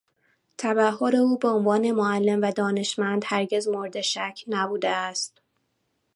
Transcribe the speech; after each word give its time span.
تبحر 0.57 1.15
او 1.15 1.37
به 1.37 1.47
عنوان 1.47 1.91
معلم 1.91 2.41
و 2.41 2.51
دانشمند 2.51 3.23
هرگز 3.25 3.67
مورد 3.67 4.01
شک 4.01 4.43
نبوده 4.47 4.89
است. 4.89 5.41